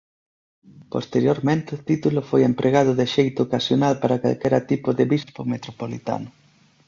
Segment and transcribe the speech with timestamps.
[0.93, 6.29] Posteriormente o título foi empregado de xeito ocasional para calquera tipo de bispo metropolitano.